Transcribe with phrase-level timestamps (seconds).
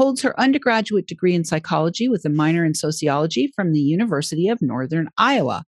[0.00, 4.62] holds her undergraduate degree in psychology with a minor in sociology from the University of
[4.62, 5.62] Northern Iowa.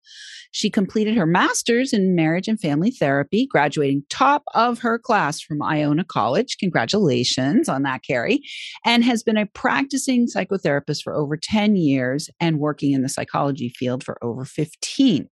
[0.51, 5.61] She completed her master's in marriage and family therapy, graduating top of her class from
[5.61, 6.55] Iona College.
[6.61, 8.39] Congratulations on that, Carrie.
[8.85, 13.67] And has been a practicing psychotherapist for over 10 years and working in the psychology
[13.67, 15.27] field for over 15.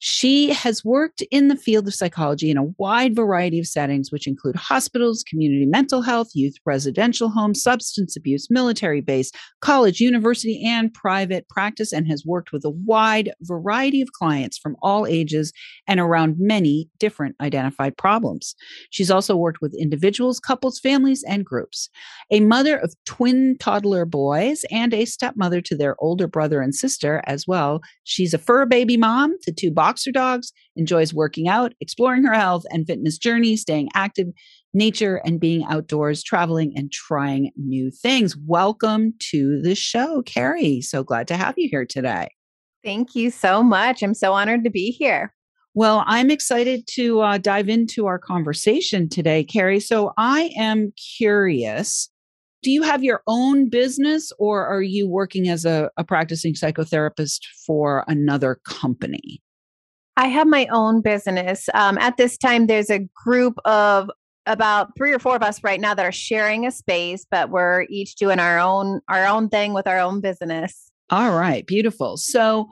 [0.00, 4.26] She has worked in the field of psychology in a wide variety of settings, which
[4.26, 10.94] include hospitals, community mental health, youth residential homes, substance abuse, military base, college, university, and
[10.94, 15.52] private practice, and has worked with a wide variety of clients from all ages
[15.88, 18.54] and around many different identified problems.
[18.90, 21.90] She's also worked with individuals, couples, families, and groups.
[22.30, 27.20] A mother of twin toddler boys and a stepmother to their older brother and sister
[27.26, 27.80] as well.
[28.04, 32.62] She's a fur baby mom to two boxer dogs, enjoys working out, exploring her health
[32.70, 34.26] and fitness journey, staying active,
[34.74, 38.36] nature, and being outdoors, traveling and trying new things.
[38.36, 40.82] Welcome to the show, Carrie.
[40.82, 42.28] So glad to have you here today.
[42.84, 44.02] Thank you so much.
[44.02, 45.32] I'm so honored to be here.
[45.72, 49.80] Well, I'm excited to uh, dive into our conversation today, Carrie.
[49.80, 52.10] So I am curious.
[52.62, 57.40] Do you have your own business or are you working as a, a practicing psychotherapist
[57.64, 59.40] for another company?
[60.18, 61.68] I have my own business.
[61.74, 64.10] Um, at this time, there's a group of
[64.46, 67.86] about three or four of us right now that are sharing a space, but we're
[67.88, 70.90] each doing our own our own thing with our own business.
[71.10, 72.16] All right, beautiful.
[72.16, 72.68] So,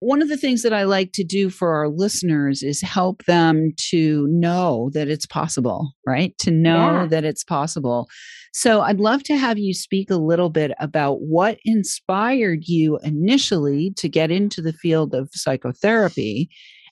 [0.00, 3.72] one of the things that I like to do for our listeners is help them
[3.90, 6.36] to know that it's possible, right?
[6.38, 7.06] To know yeah.
[7.06, 8.08] that it's possible.
[8.52, 13.92] So, I'd love to have you speak a little bit about what inspired you initially
[13.98, 16.50] to get into the field of psychotherapy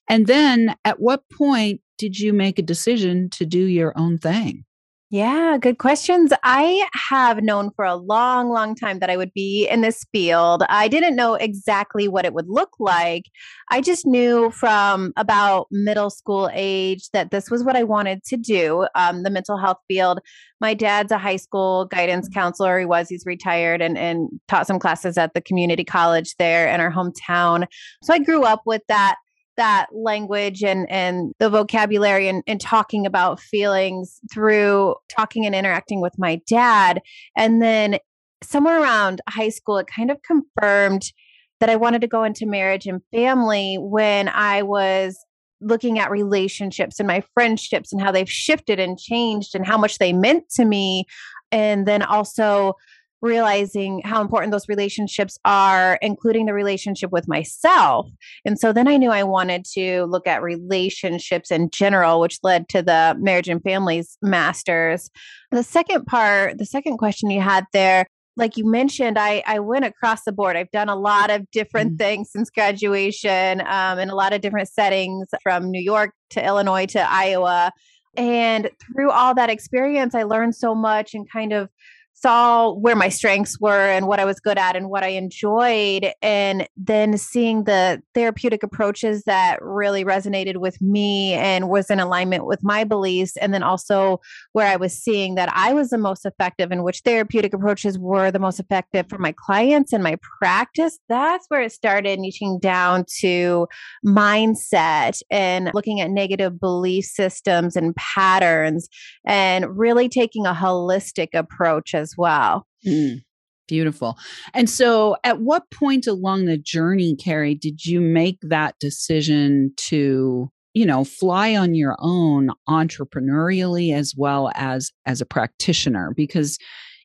[0.08, 4.64] and then at what point did you make a decision to do your own thing?
[5.08, 6.32] Yeah, good questions.
[6.42, 10.64] I have known for a long, long time that I would be in this field.
[10.68, 13.22] I didn't know exactly what it would look like.
[13.70, 18.36] I just knew from about middle school age that this was what I wanted to
[18.36, 20.18] do um, the mental health field.
[20.60, 22.80] My dad's a high school guidance counselor.
[22.80, 26.80] He was, he's retired and, and taught some classes at the community college there in
[26.80, 27.68] our hometown.
[28.02, 29.18] So I grew up with that
[29.56, 36.00] that language and and the vocabulary and, and talking about feelings through talking and interacting
[36.00, 37.00] with my dad.
[37.36, 37.98] And then
[38.42, 41.12] somewhere around high school it kind of confirmed
[41.60, 45.16] that I wanted to go into marriage and family when I was
[45.60, 49.98] looking at relationships and my friendships and how they've shifted and changed and how much
[49.98, 51.04] they meant to me.
[51.50, 52.74] And then also
[53.22, 58.06] realizing how important those relationships are, including the relationship with myself.
[58.44, 62.68] And so then I knew I wanted to look at relationships in general, which led
[62.70, 65.10] to the marriage and families masters.
[65.50, 68.06] The second part, the second question you had there,
[68.36, 70.56] like you mentioned, I, I went across the board.
[70.56, 72.04] I've done a lot of different mm-hmm.
[72.04, 76.86] things since graduation um, in a lot of different settings from New York to Illinois
[76.86, 77.72] to Iowa.
[78.16, 81.70] And through all that experience, I learned so much and kind of
[82.16, 86.12] saw where my strengths were and what I was good at and what I enjoyed.
[86.22, 92.46] And then seeing the therapeutic approaches that really resonated with me and was in alignment
[92.46, 93.36] with my beliefs.
[93.36, 94.20] And then also
[94.52, 98.30] where I was seeing that I was the most effective and which therapeutic approaches were
[98.30, 100.98] the most effective for my clients and my practice.
[101.10, 103.68] That's where it started niching down to
[104.04, 108.88] mindset and looking at negative belief systems and patterns
[109.26, 112.66] and really taking a holistic approach as well.
[112.86, 113.22] Mm,
[113.68, 114.16] beautiful.
[114.54, 120.50] And so, at what point along the journey, Carrie, did you make that decision to?
[120.74, 126.58] you know fly on your own entrepreneurially as well as as a practitioner because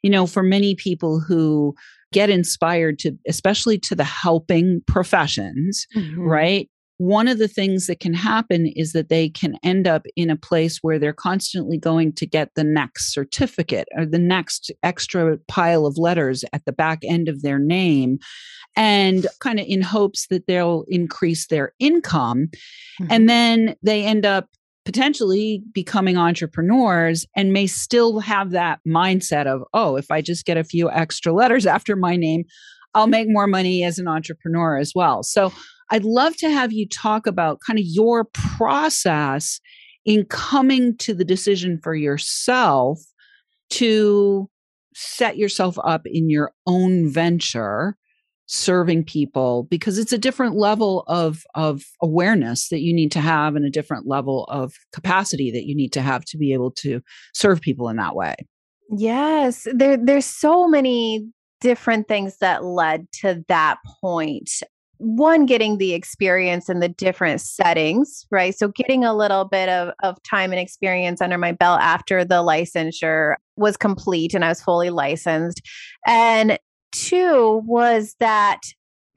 [0.04, 1.74] you know for many people who
[2.12, 6.22] get inspired to, especially to the helping professions, mm-hmm.
[6.22, 6.70] right?
[7.02, 10.36] One of the things that can happen is that they can end up in a
[10.36, 15.88] place where they're constantly going to get the next certificate or the next extra pile
[15.88, 18.20] of letters at the back end of their name
[18.76, 22.50] and kind of in hopes that they'll increase their income.
[23.02, 23.08] Mm-hmm.
[23.10, 24.46] And then they end up
[24.86, 30.58] potentially becoming entrepreneurs and may still have that mindset of, oh, if I just get
[30.58, 32.44] a few extra letters after my name,
[32.94, 35.24] I'll make more money as an entrepreneur as well.
[35.24, 35.52] So
[35.92, 39.60] I'd love to have you talk about kind of your process
[40.06, 43.00] in coming to the decision for yourself
[43.72, 44.50] to
[44.96, 47.98] set yourself up in your own venture
[48.48, 53.56] serving people because it's a different level of of awareness that you need to have
[53.56, 57.02] and a different level of capacity that you need to have to be able to
[57.34, 58.36] serve people in that way.
[58.90, 61.26] Yes, there there's so many
[61.62, 64.50] different things that led to that point.
[65.04, 68.56] One, getting the experience in the different settings, right?
[68.56, 72.44] So, getting a little bit of, of time and experience under my belt after the
[72.44, 75.62] licensure was complete and I was fully licensed.
[76.06, 76.60] And
[76.92, 78.62] two was that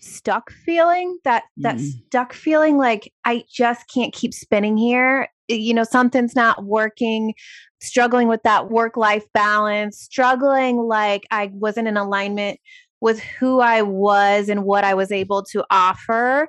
[0.04, 1.90] stuck feeling that that mm.
[2.06, 7.32] stuck feeling like i just can't keep spinning here you know something's not working
[7.80, 12.60] struggling with that work life balance struggling like i wasn't in alignment
[13.04, 16.48] with who i was and what i was able to offer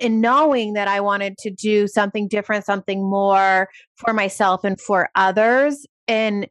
[0.00, 5.08] and knowing that i wanted to do something different something more for myself and for
[5.14, 6.48] others and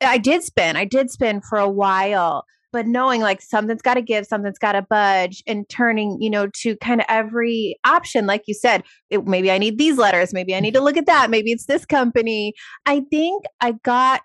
[0.00, 2.44] i did spin i did spin for a while
[2.76, 6.48] but knowing like something's got to give, something's got to budge, and turning, you know,
[6.62, 10.54] to kind of every option, like you said, it, maybe I need these letters, maybe
[10.54, 12.52] I need to look at that, maybe it's this company.
[12.84, 14.20] I think I got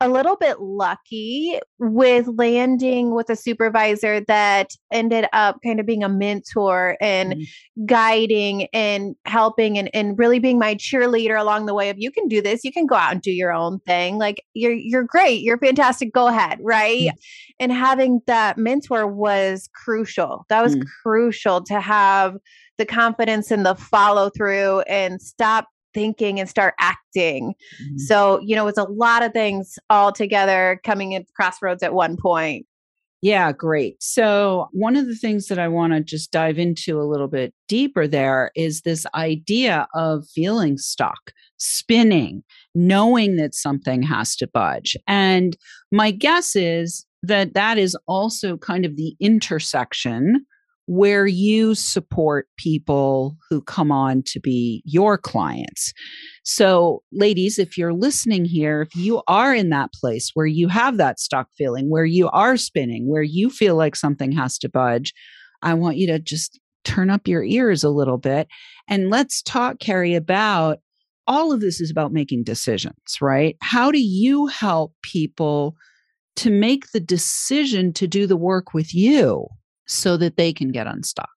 [0.00, 6.04] a little bit lucky with landing with a supervisor that ended up kind of being
[6.04, 7.86] a mentor and mm-hmm.
[7.86, 12.28] guiding and helping and, and really being my cheerleader along the way of you can
[12.28, 12.62] do this.
[12.62, 14.18] You can go out and do your own thing.
[14.18, 15.42] Like you're you're great.
[15.42, 16.12] You're fantastic.
[16.12, 16.58] Go ahead.
[16.62, 17.08] Right?
[17.08, 17.16] Mm-hmm.
[17.60, 20.46] and having that mentor was crucial.
[20.48, 20.88] That was mm-hmm.
[21.02, 22.36] crucial to have
[22.78, 27.54] the confidence and the follow through and stop thinking and start acting.
[27.82, 27.98] Mm-hmm.
[27.98, 32.16] So, you know, it's a lot of things all together coming at crossroads at one
[32.16, 32.66] point.
[33.20, 34.00] Yeah, great.
[34.00, 37.52] So, one of the things that I want to just dive into a little bit
[37.66, 42.44] deeper there is this idea of feeling stuck, spinning,
[42.76, 44.96] knowing that something has to budge.
[45.08, 45.56] And
[45.90, 50.46] my guess is that that is also kind of the intersection
[50.88, 55.92] where you support people who come on to be your clients.
[56.44, 60.96] So, ladies, if you're listening here, if you are in that place where you have
[60.96, 65.12] that stuck feeling, where you are spinning, where you feel like something has to budge,
[65.60, 68.48] I want you to just turn up your ears a little bit
[68.88, 70.78] and let's talk, Carrie, about
[71.26, 73.58] all of this is about making decisions, right?
[73.60, 75.74] How do you help people
[76.36, 79.48] to make the decision to do the work with you?
[79.88, 81.28] So that they can get unstuck.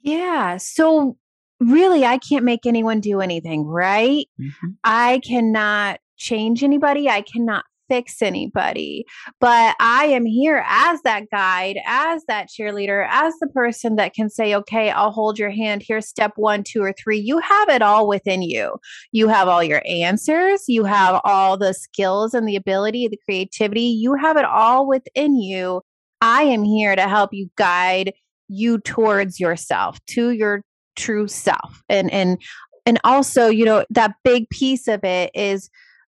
[0.00, 0.56] Yeah.
[0.56, 1.16] So
[1.60, 4.26] really, I can't make anyone do anything, right?
[4.40, 4.68] Mm-hmm.
[4.84, 7.10] I cannot change anybody.
[7.10, 9.04] I cannot fix anybody.
[9.40, 14.28] But I am here as that guide, as that cheerleader, as the person that can
[14.28, 15.84] say, okay, I'll hold your hand.
[15.86, 17.18] Here's step one, two, or three.
[17.18, 18.76] You have it all within you.
[19.12, 20.64] You have all your answers.
[20.66, 23.82] You have all the skills and the ability, the creativity.
[23.82, 25.82] You have it all within you.
[26.20, 28.12] I am here to help you guide
[28.48, 30.62] you towards yourself, to your
[30.96, 31.82] true self.
[31.88, 32.38] And and
[32.84, 35.68] and also, you know, that big piece of it is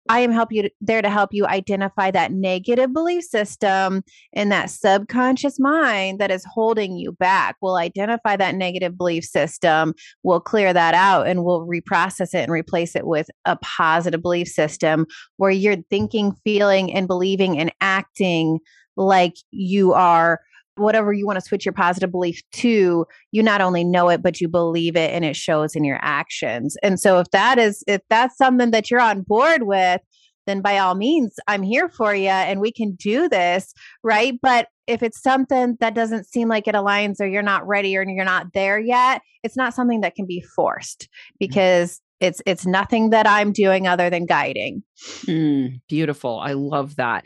[0.07, 4.69] I am help you there to help you identify that negative belief system in that
[4.69, 7.55] subconscious mind that is holding you back.
[7.59, 12.51] We'll identify that negative belief system, we'll clear that out and we'll reprocess it and
[12.51, 15.07] replace it with a positive belief system
[15.38, 18.59] where you're thinking, feeling and believing and acting
[18.96, 20.42] like you are
[20.78, 24.42] whatever you want to switch your positive belief to you not only know it but
[24.42, 28.02] you believe it and it shows in your actions and so if that is if
[28.10, 30.02] that's something that you're on board with
[30.48, 33.74] then by all means i'm here for you and we can do this
[34.04, 37.96] right but if it's something that doesn't seem like it aligns or you're not ready
[37.96, 41.36] or you're not there yet it's not something that can be forced mm-hmm.
[41.40, 44.84] because it's it's nothing that i'm doing other than guiding
[45.24, 47.24] mm, beautiful i love that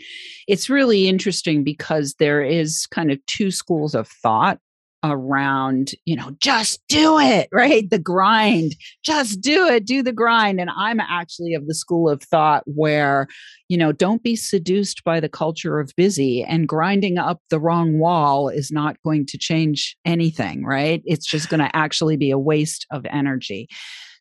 [0.48, 4.60] it's really interesting because there is kind of two schools of thought
[5.03, 7.89] around, you know, just do it, right?
[7.89, 10.60] The grind, just do it, do the grind.
[10.60, 13.27] And I'm actually of the school of thought where,
[13.67, 18.00] you know, don't be seduced by the culture of busy and grinding up the wrong
[18.00, 21.01] wall is not going to change anything, right?
[21.05, 23.67] It's just going to actually be a waste of energy.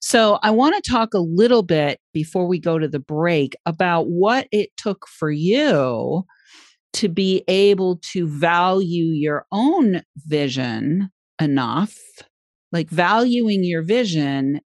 [0.02, 4.06] So, I want to talk a little bit before we go to the break about
[4.08, 6.24] what it took for you
[6.94, 11.96] to be able to value your own vision enough,
[12.72, 14.60] like valuing your vision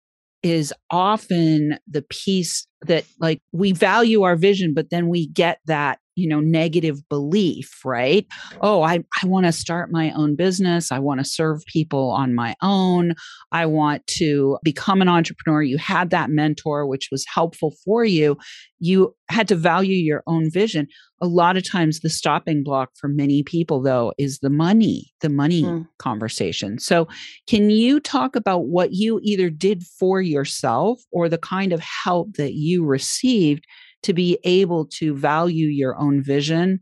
[0.43, 6.00] is often the piece that like we value our vision but then we get that
[6.15, 8.27] you know negative belief right?
[8.61, 10.93] Oh i i want to start my own business.
[10.93, 13.15] I want to serve people on my own.
[13.53, 15.63] I want to become an entrepreneur.
[15.63, 18.39] You had that mentor which was helpful for you.
[18.79, 20.89] You had to value your own vision.
[21.21, 25.29] A lot of times the stopping block for many people though is the money the
[25.29, 25.87] money mm.
[25.99, 26.79] conversation.
[26.79, 27.09] So
[27.47, 32.35] can you talk about what you either did for yourself or the kind of help
[32.35, 33.67] that you received
[34.03, 36.81] to be able to value your own vision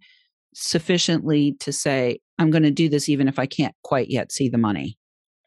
[0.54, 4.48] sufficiently to say, I'm going to do this even if I can't quite yet see
[4.48, 4.98] the money.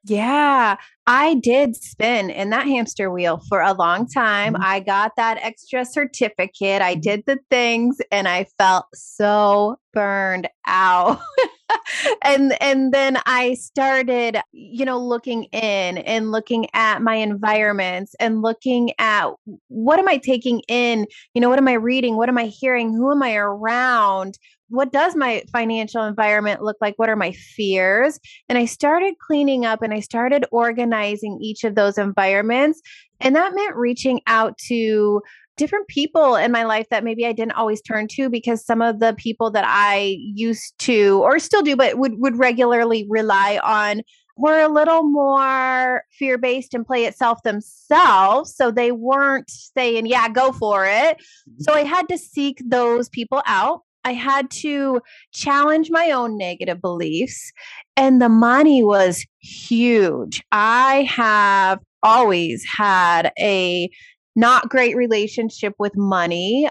[0.04, 4.54] Yeah, I did spin in that hamster wheel for a long time.
[4.54, 4.64] Mm-hmm.
[4.64, 6.82] I got that extra certificate.
[6.82, 7.02] I mm-hmm.
[7.02, 11.20] did the things and I felt so burned out.
[12.24, 18.42] and and then I started, you know, looking in and looking at my environments and
[18.42, 19.30] looking at
[19.68, 21.08] what am I taking in?
[21.34, 22.18] You know, what am I reading?
[22.18, 22.94] What am I hearing?
[22.94, 24.38] Who am I around?
[24.72, 26.96] what does my financial environment look like?
[26.96, 28.20] What are my fears?
[28.48, 32.82] And I started cleaning up and I started organizing each of those environments.
[33.20, 35.22] And that meant reaching out to
[35.62, 39.00] different people in my life that maybe I didn't always turn to because some of
[39.00, 44.02] the people that I used to or still do but would would regularly rely on
[44.38, 48.56] were a little more fear based and play itself themselves.
[48.56, 51.18] So they weren't saying, yeah, go for it.
[51.18, 51.62] Mm-hmm.
[51.62, 53.82] So I had to seek those people out.
[54.04, 55.00] I had to
[55.32, 57.52] challenge my own negative beliefs,
[57.96, 60.42] and the money was huge.
[60.52, 63.92] I have always had a
[64.36, 66.70] not great relationship with money.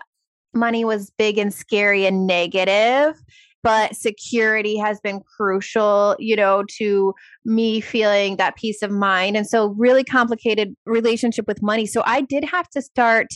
[0.55, 3.21] Money was big and scary and negative,
[3.63, 7.15] but security has been crucial, you know, to
[7.45, 9.37] me feeling that peace of mind.
[9.37, 11.87] And so, really complicated relationship with money.
[11.87, 13.29] So, I did have to start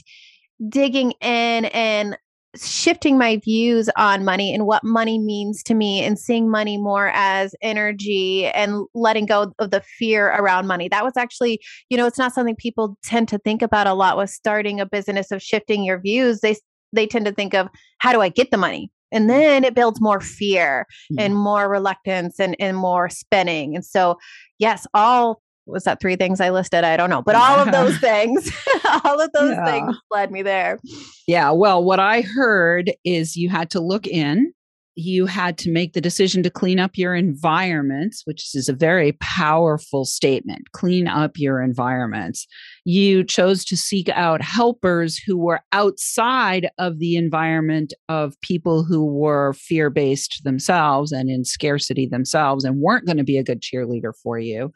[0.69, 2.17] digging in and
[2.57, 7.11] shifting my views on money and what money means to me and seeing money more
[7.15, 10.89] as energy and letting go of the fear around money.
[10.89, 14.17] That was actually, you know, it's not something people tend to think about a lot
[14.17, 16.41] with starting a business of shifting your views.
[16.41, 16.57] They
[16.93, 17.69] they tend to think of
[17.99, 18.91] how do I get the money?
[19.13, 21.21] And then it builds more fear mm-hmm.
[21.21, 23.77] and more reluctance and, and more spinning.
[23.77, 24.19] And so,
[24.59, 26.85] yes, all was that three things I listed?
[26.85, 28.51] I don't know, but all of those things,
[29.05, 29.65] all of those yeah.
[29.65, 30.79] things led me there.
[31.27, 31.51] Yeah.
[31.51, 34.53] Well, what I heard is you had to look in,
[34.97, 39.13] you had to make the decision to clean up your environments, which is a very
[39.21, 40.71] powerful statement.
[40.73, 42.47] Clean up your environments.
[42.85, 49.05] You chose to seek out helpers who were outside of the environment of people who
[49.05, 53.63] were fear based themselves and in scarcity themselves and weren't going to be a good
[53.63, 54.73] cheerleader for you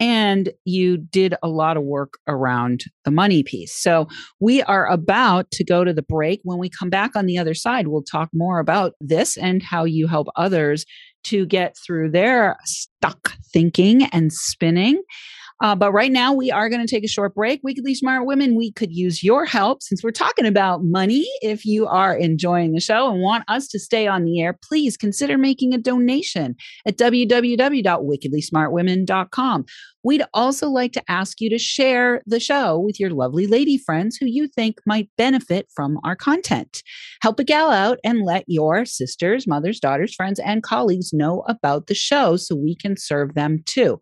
[0.00, 3.74] and you did a lot of work around the money piece.
[3.74, 4.08] So
[4.40, 6.40] we are about to go to the break.
[6.44, 9.84] When we come back on the other side, we'll talk more about this and how
[9.84, 10.84] you help others
[11.24, 15.02] to get through their stuck thinking and spinning.
[15.60, 17.60] Uh, but right now, we are going to take a short break.
[17.64, 21.26] Wickedly Smart Women, we could use your help since we're talking about money.
[21.42, 24.96] If you are enjoying the show and want us to stay on the air, please
[24.96, 29.64] consider making a donation at www.wickedlysmartwomen.com.
[30.04, 34.16] We'd also like to ask you to share the show with your lovely lady friends
[34.16, 36.84] who you think might benefit from our content.
[37.20, 41.88] Help a gal out and let your sisters, mothers, daughters, friends, and colleagues know about
[41.88, 44.00] the show so we can serve them too.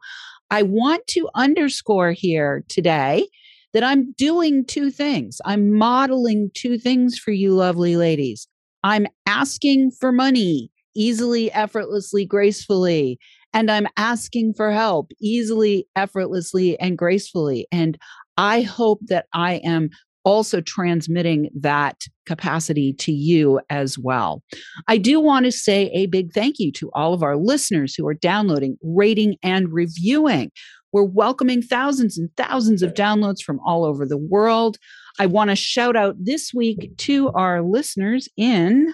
[0.51, 3.29] I want to underscore here today
[3.73, 5.41] that I'm doing two things.
[5.45, 8.49] I'm modeling two things for you, lovely ladies.
[8.83, 13.19] I'm asking for money easily, effortlessly, gracefully.
[13.53, 17.67] And I'm asking for help easily, effortlessly, and gracefully.
[17.73, 17.99] And
[18.37, 19.91] I hope that I am
[20.27, 24.43] also transmitting that capacity to you as well.
[24.89, 28.07] I do want to say a big thank you to all of our listeners who
[28.09, 30.51] are downloading, rating, and reviewing.
[30.93, 34.79] We're welcoming thousands and thousands of downloads from all over the world.
[35.21, 38.93] I want to shout out this week to our listeners in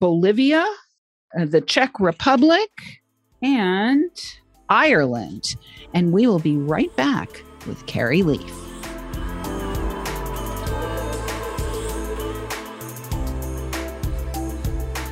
[0.00, 0.66] Bolivia,
[1.38, 2.70] uh, the Czech Republic,
[3.40, 4.10] and
[4.68, 5.54] Ireland.
[5.94, 8.71] And we will be right back with Carrie Leaf.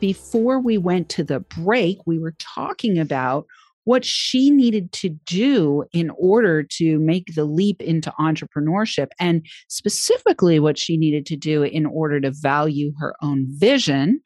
[0.00, 3.46] before we went to the break, we were talking about
[3.84, 10.58] what she needed to do in order to make the leap into entrepreneurship, and specifically
[10.58, 14.20] what she needed to do in order to value her own vision.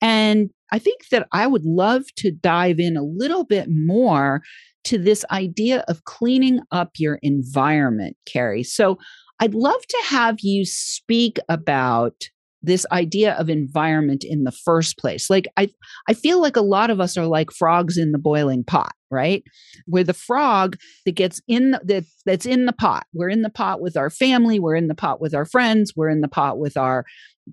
[0.00, 4.42] And I think that I would love to dive in a little bit more
[4.84, 8.64] to this idea of cleaning up your environment, Carrie.
[8.64, 8.98] So
[9.38, 12.28] I'd love to have you speak about
[12.64, 15.30] this idea of environment in the first place.
[15.30, 15.68] Like i
[16.08, 19.44] i feel like a lot of us are like frogs in the boiling pot right?
[19.86, 23.06] Where the frog that gets in the, that that's in the pot.
[23.12, 26.10] We're in the pot with our family we're in the pot with our friends we're
[26.10, 27.04] in the pot with our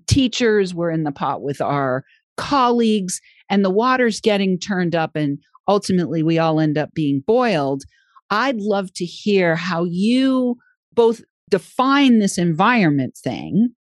[0.08, 2.04] teachers we're in the pot with our
[2.36, 5.38] colleagues and the water's getting turned up and
[5.68, 7.84] ultimately we all end up being boiled.
[8.30, 10.56] I'd love to hear how you
[10.94, 13.74] both define this environment thing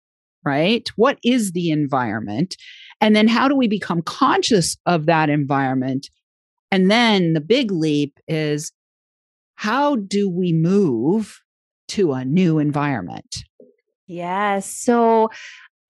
[0.43, 0.88] right?
[0.95, 2.55] What is the environment?
[3.00, 6.09] And then how do we become conscious of that environment?
[6.72, 8.72] And then the big leap is
[9.55, 11.39] how do we move
[11.89, 13.44] to a new environment?
[14.07, 14.65] Yes.
[14.65, 15.29] So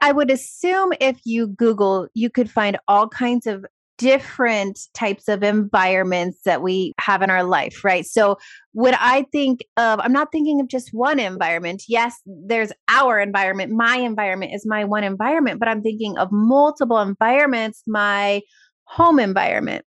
[0.02, 3.66] I would assume if you Google, you could find all kinds of
[3.98, 8.06] different types of environments that we have in our life, right?
[8.06, 8.38] So,
[8.74, 11.84] when I think of, I'm not thinking of just one environment.
[11.88, 13.72] Yes, there's our environment.
[13.74, 18.42] My environment is my one environment, but I'm thinking of multiple environments, my
[18.86, 19.86] home environment,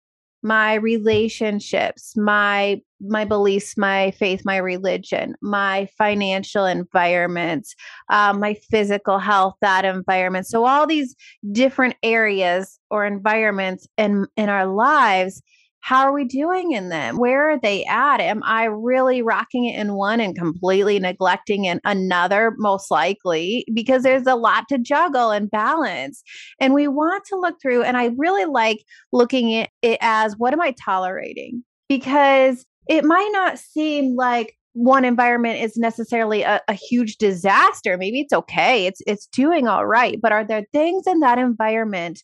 [0.42, 7.66] my relationships, my my beliefs, my faith, my religion, my financial environment,
[8.10, 10.46] um, my physical health, that environment.
[10.48, 11.14] So all these
[11.52, 15.42] different areas or environments in in our lives
[15.80, 17.18] how are we doing in them?
[17.18, 18.20] Where are they at?
[18.20, 22.52] Am I really rocking it in one and completely neglecting in another?
[22.58, 26.22] Most likely, because there's a lot to juggle and balance.
[26.60, 30.52] And we want to look through, and I really like looking at it as what
[30.52, 31.64] am I tolerating?
[31.88, 37.96] Because it might not seem like one environment is necessarily a, a, huge disaster.
[37.96, 38.86] Maybe it's okay.
[38.86, 40.18] It's it's doing all right.
[40.20, 42.22] But are there things in that environment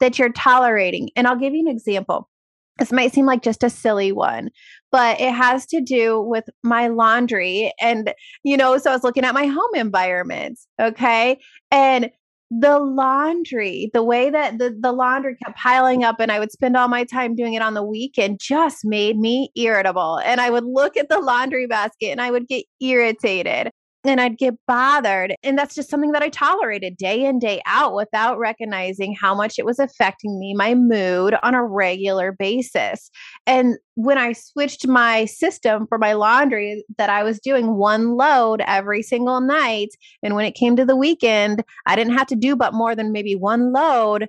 [0.00, 1.10] that you're tolerating?
[1.16, 2.28] And I'll give you an example
[2.78, 4.50] this might seem like just a silly one,
[4.90, 7.72] but it has to do with my laundry.
[7.80, 10.58] And, you know, so I was looking at my home environment.
[10.80, 11.38] Okay.
[11.70, 12.10] And
[12.50, 16.76] the laundry, the way that the, the laundry kept piling up, and I would spend
[16.76, 20.20] all my time doing it on the weekend just made me irritable.
[20.24, 23.70] And I would look at the laundry basket and I would get irritated
[24.04, 25.34] and I'd get bothered.
[25.42, 29.58] And that's just something that I tolerated day in, day out without recognizing how much
[29.58, 33.10] it was affecting me, my mood on a regular basis.
[33.46, 38.62] And when I switched my system for my laundry, that I was doing one load
[38.66, 39.90] every single night.
[40.22, 43.12] And when it came to the weekend, I didn't have to do but more than
[43.12, 44.28] maybe one load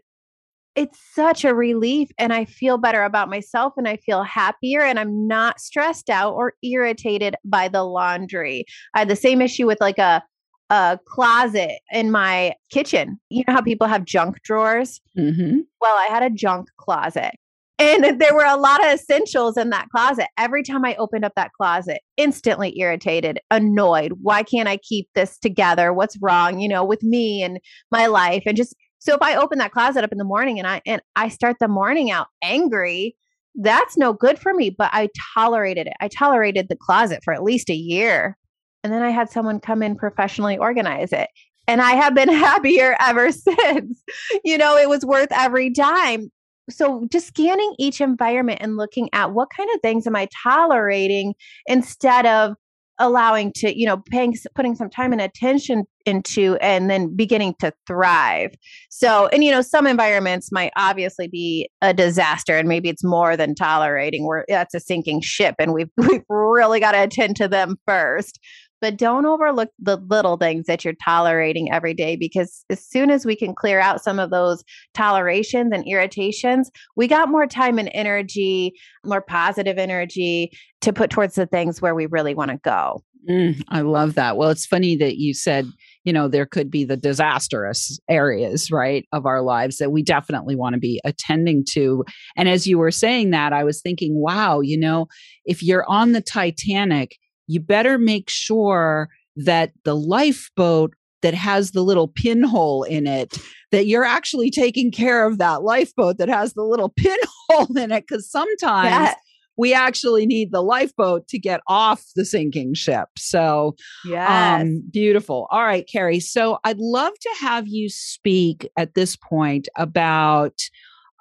[0.75, 4.99] it's such a relief and I feel better about myself and I feel happier and
[4.99, 8.65] I'm not stressed out or irritated by the laundry.
[8.93, 10.23] I had the same issue with like a
[10.71, 13.19] a closet in my kitchen.
[13.29, 14.99] You know how people have junk drawers?
[15.17, 15.59] Mm-hmm.
[15.79, 17.35] Well, I had a junk closet.
[17.77, 20.27] And there were a lot of essentials in that closet.
[20.37, 24.13] Every time I opened up that closet, instantly irritated, annoyed.
[24.21, 25.93] Why can't I keep this together?
[25.93, 27.59] What's wrong, you know, with me and
[27.91, 28.43] my life?
[28.45, 30.99] And just so if I open that closet up in the morning and I and
[31.15, 33.15] I start the morning out angry,
[33.53, 35.93] that's no good for me, but I tolerated it.
[35.99, 38.35] I tolerated the closet for at least a year.
[38.83, 41.29] And then I had someone come in professionally organize it.
[41.67, 44.03] And I have been happier ever since.
[44.43, 46.31] you know, it was worth every dime.
[46.71, 51.35] So just scanning each environment and looking at what kind of things am I tolerating
[51.67, 52.55] instead of
[52.99, 57.73] allowing to you know paying putting some time and attention into and then beginning to
[57.87, 58.53] thrive.
[58.89, 63.35] So and you know some environments might obviously be a disaster and maybe it's more
[63.35, 64.25] than tolerating.
[64.25, 68.39] Where that's a sinking ship and we've we've really got to attend to them first
[68.85, 73.25] but don't overlook the little things that you're tolerating every day because as soon as
[73.25, 77.89] we can clear out some of those tolerations and irritations, we got more time and
[77.95, 83.01] energy, more positive energy to put towards the things where we really want to go.
[83.27, 84.37] Mm, I love that.
[84.37, 85.67] Well, it's funny that you said,
[86.03, 90.55] you know, there could be the disastrous areas, right, of our lives that we definitely
[90.55, 92.05] want to be attending to.
[92.37, 95.07] And as you were saying that, I was thinking, wow, you know,
[95.43, 101.81] if you're on the Titanic, you better make sure that the lifeboat that has the
[101.81, 103.37] little pinhole in it
[103.71, 108.05] that you're actually taking care of that lifeboat that has the little pinhole in it
[108.07, 109.13] because sometimes yeah.
[109.57, 113.09] we actually need the lifeboat to get off the sinking ship.
[113.17, 115.47] So yeah um, beautiful.
[115.49, 120.59] All right carrie so i'd love to have you speak at this point about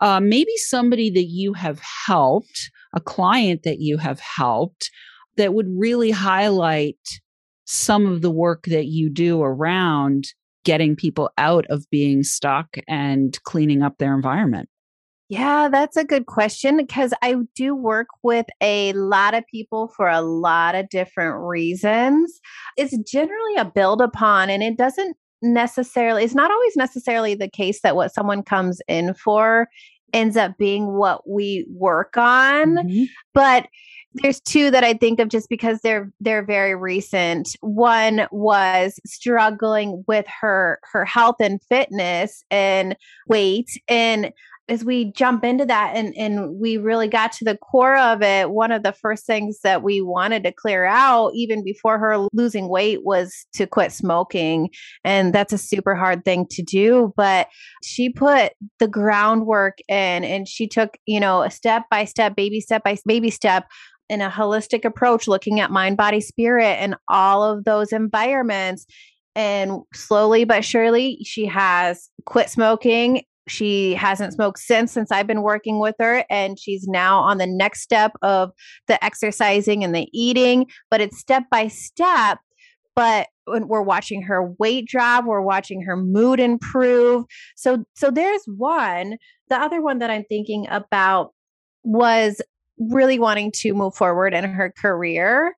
[0.00, 4.90] uh, maybe somebody that you have helped a client that you have helped
[5.36, 6.98] that would really highlight
[7.64, 10.26] some of the work that you do around
[10.64, 14.68] getting people out of being stuck and cleaning up their environment?
[15.30, 20.08] Yeah, that's a good question because I do work with a lot of people for
[20.08, 22.40] a lot of different reasons.
[22.76, 27.80] It's generally a build upon, and it doesn't necessarily, it's not always necessarily the case
[27.82, 29.68] that what someone comes in for
[30.12, 32.76] ends up being what we work on.
[32.76, 33.04] Mm-hmm.
[33.32, 33.66] But
[34.14, 37.56] there's two that I think of just because they're they're very recent.
[37.60, 42.96] One was struggling with her her health and fitness and
[43.28, 44.32] weight and
[44.68, 48.50] as we jump into that and and we really got to the core of it
[48.50, 52.68] one of the first things that we wanted to clear out even before her losing
[52.68, 54.70] weight was to quit smoking
[55.04, 57.48] and that's a super hard thing to do but
[57.82, 62.60] she put the groundwork in and she took you know a step by step baby
[62.60, 63.66] step by baby step
[64.08, 68.86] in a holistic approach, looking at mind, body, spirit, and all of those environments.
[69.36, 73.22] And slowly but surely, she has quit smoking.
[73.48, 77.46] She hasn't smoked since since I've been working with her and she's now on the
[77.46, 78.52] next step of
[78.86, 82.38] the exercising and the eating, but it's step by step
[82.96, 87.24] but we're watching her weight drop we're watching her mood improve
[87.56, 89.16] so so there's one
[89.48, 91.32] the other one that i'm thinking about
[91.82, 92.40] was
[92.78, 95.54] really wanting to move forward in her career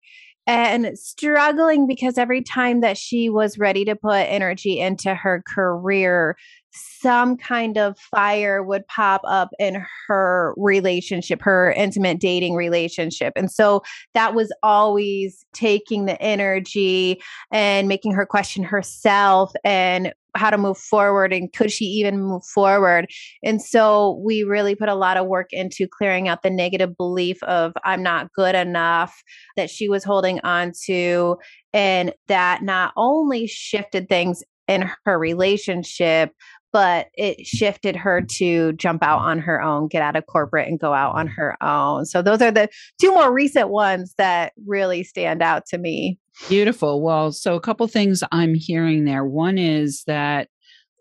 [0.47, 6.37] and struggling because every time that she was ready to put energy into her career,
[6.71, 13.33] some kind of fire would pop up in her relationship, her intimate dating relationship.
[13.35, 13.83] And so
[14.15, 20.79] that was always taking the energy and making her question herself and how to move
[20.79, 23.07] forward and could she even move forward
[23.43, 27.43] and so we really put a lot of work into clearing out the negative belief
[27.45, 29.23] of i'm not good enough
[29.57, 31.37] that she was holding on to
[31.73, 36.33] and that not only shifted things in her relationship
[36.77, 40.79] but it shifted her to jump out on her own, get out of corporate and
[40.79, 42.05] go out on her own.
[42.05, 42.69] So those are the
[43.01, 46.19] two more recent ones that really stand out to me.
[46.49, 47.03] Beautiful.
[47.03, 49.25] Well, so a couple things I'm hearing there.
[49.25, 50.49] One is that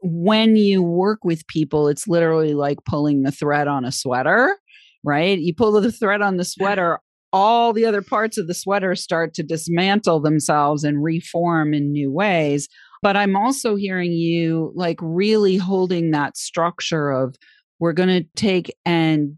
[0.02, 4.58] when you work with people, it's literally like pulling the thread on a sweater,
[5.04, 5.38] right?
[5.38, 7.00] You pull the thread on the sweater,
[7.34, 12.12] all the other parts of the sweater start to dismantle themselves and reform in new
[12.12, 12.67] ways.
[13.02, 17.36] But I'm also hearing you like really holding that structure of
[17.80, 19.38] we're going to take and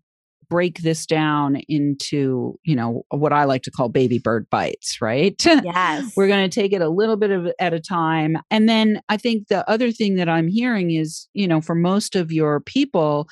[0.49, 5.35] break this down into, you know, what I like to call baby bird bites, right?
[5.63, 6.13] Yes.
[6.15, 8.37] We're going to take it a little bit of at a time.
[8.49, 12.15] And then I think the other thing that I'm hearing is, you know, for most
[12.15, 13.27] of your people,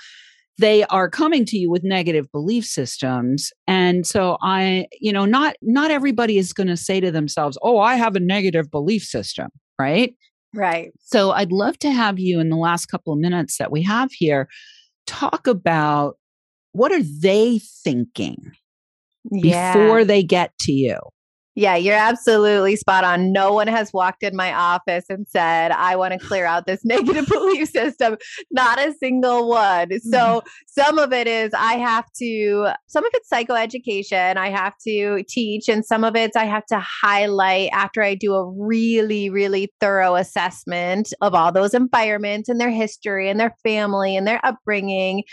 [0.58, 5.56] they are coming to you with negative belief systems and so i you know not
[5.62, 9.50] not everybody is going to say to themselves oh i have a negative belief system
[9.80, 10.16] right
[10.54, 13.82] right so i'd love to have you in the last couple of minutes that we
[13.84, 14.48] have here
[15.06, 16.18] talk about
[16.76, 18.52] what are they thinking
[19.32, 19.74] yeah.
[19.74, 21.00] before they get to you?
[21.58, 23.32] Yeah, you're absolutely spot on.
[23.32, 26.82] No one has walked in my office and said, I want to clear out this
[26.84, 28.18] negative belief system.
[28.52, 29.98] Not a single one.
[30.02, 35.24] So some of it is I have to, some of it's psychoeducation, I have to
[35.30, 39.72] teach, and some of it's I have to highlight after I do a really, really
[39.80, 45.24] thorough assessment of all those environments and their history and their family and their upbringing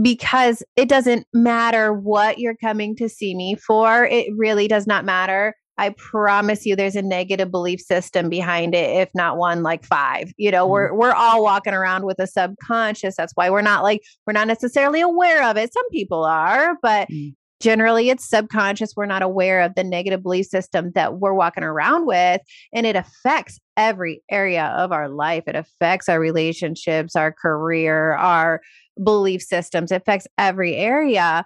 [0.00, 4.04] because it doesn't matter what you're coming to see me for.
[4.06, 5.54] It really does not matter.
[5.76, 10.32] I promise you there's a negative belief system behind it, if not one, like five.
[10.36, 10.72] You know, mm-hmm.
[10.72, 13.16] we're we're all walking around with a subconscious.
[13.16, 15.72] That's why we're not like we're not necessarily aware of it.
[15.72, 17.30] Some people are, but mm-hmm.
[17.60, 18.94] generally it's subconscious.
[18.96, 22.40] We're not aware of the negative belief system that we're walking around with.
[22.72, 25.44] And it affects every area of our life.
[25.48, 28.60] It affects our relationships, our career, our
[29.02, 29.92] belief systems.
[29.92, 31.44] It affects every area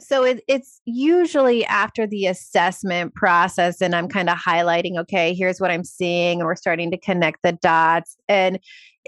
[0.00, 5.60] so it, it's usually after the assessment process and i'm kind of highlighting okay here's
[5.60, 8.58] what i'm seeing and we're starting to connect the dots and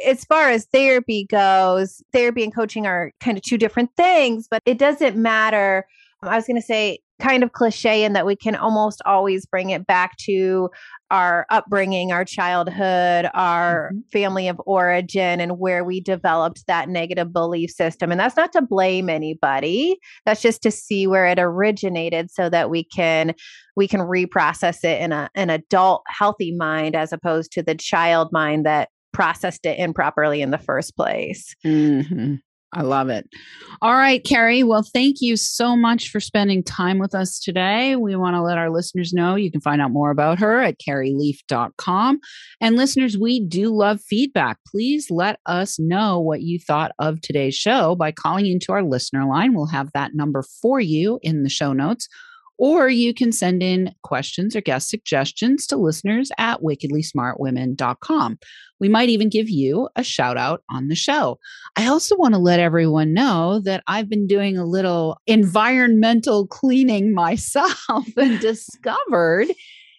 [0.07, 4.61] as far as therapy goes therapy and coaching are kind of two different things but
[4.67, 5.87] it doesn't matter
[6.23, 9.71] i was going to say kind of cliche in that we can almost always bring
[9.71, 10.71] it back to
[11.11, 14.01] our upbringing, our childhood, our mm-hmm.
[14.13, 18.11] family of origin, and where we developed that negative belief system.
[18.11, 19.99] And that's not to blame anybody.
[20.25, 23.35] That's just to see where it originated so that we can
[23.77, 28.31] we can reprocess it in a an adult healthy mind as opposed to the child
[28.33, 31.55] mind that processed it improperly in the first place.
[31.65, 32.37] Mm-hmm.
[32.73, 33.29] I love it.
[33.83, 34.63] All right, Carrie.
[34.63, 37.97] Well, thank you so much for spending time with us today.
[37.97, 40.79] We want to let our listeners know you can find out more about her at
[40.79, 42.21] carrieleaf.com.
[42.61, 44.59] And listeners, we do love feedback.
[44.67, 49.25] Please let us know what you thought of today's show by calling into our listener
[49.25, 49.55] line.
[49.55, 52.09] We'll have that number for you in the show notes
[52.61, 58.39] or you can send in questions or guest suggestions to listeners at wickedlysmartwomen.com.
[58.79, 61.39] We might even give you a shout out on the show.
[61.77, 67.15] I also want to let everyone know that I've been doing a little environmental cleaning
[67.21, 67.79] myself
[68.17, 69.49] and discovered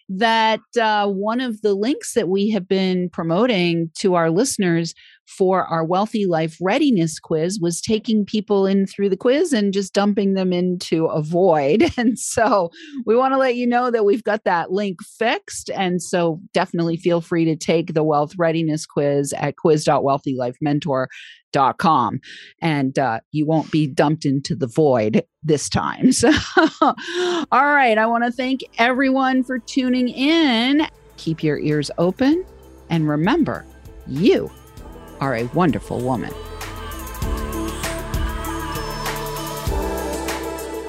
[0.08, 4.94] that uh, one of the links that we have been promoting to our listeners
[5.26, 9.92] for our Wealthy Life Readiness quiz was taking people in through the quiz and just
[9.94, 11.90] dumping them into a void.
[12.02, 12.70] And so
[13.06, 15.70] we want to let you know that we've got that link fixed.
[15.70, 22.20] And so definitely feel free to take the Wealth Readiness quiz at quiz.wealthylifementor.com
[22.60, 26.10] and uh, you won't be dumped into the void this time.
[26.22, 26.32] So,
[26.80, 26.96] all
[27.52, 27.98] right.
[27.98, 30.88] I want to thank everyone for tuning in.
[31.18, 32.44] Keep your ears open
[32.90, 33.64] and remember,
[34.06, 34.50] you
[35.22, 36.34] are a wonderful woman.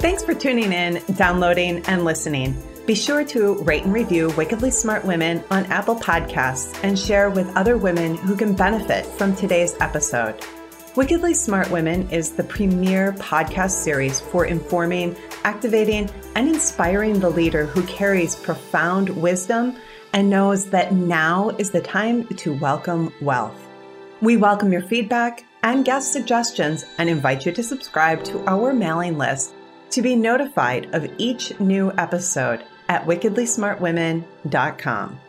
[0.01, 2.61] Thanks for tuning in, downloading, and listening.
[2.87, 7.55] Be sure to rate and review Wickedly Smart Women on Apple Podcasts and share with
[7.55, 10.35] other women who can benefit from today's episode.
[10.95, 17.65] Wickedly Smart Women is the premier podcast series for informing, activating, and inspiring the leader
[17.65, 19.77] who carries profound wisdom
[20.11, 23.62] and knows that now is the time to welcome wealth.
[24.23, 29.17] We welcome your feedback and guest suggestions and invite you to subscribe to our mailing
[29.17, 29.53] list
[29.89, 35.19] to be notified of each new episode at wickedlysmartwomen.com.